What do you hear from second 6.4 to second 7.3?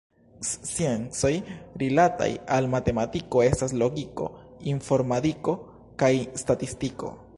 statistiko.